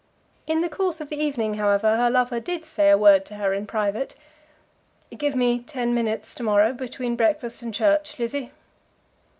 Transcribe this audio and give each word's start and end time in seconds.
In 0.47 0.61
the 0.61 0.67
course 0.67 0.99
of 0.99 1.09
the 1.09 1.21
evening, 1.23 1.53
however, 1.53 1.95
her 1.95 2.09
lover 2.09 2.39
did 2.39 2.65
say 2.65 2.89
a 2.89 2.97
word 2.97 3.23
to 3.25 3.35
her 3.35 3.53
in 3.53 3.67
private. 3.67 4.15
"Give 5.15 5.35
me 5.35 5.59
ten 5.59 5.93
minutes 5.93 6.33
to 6.33 6.41
morrow 6.43 6.73
between 6.73 7.15
breakfast 7.15 7.61
and 7.61 7.71
church, 7.71 8.17
Lizzie." 8.17 8.51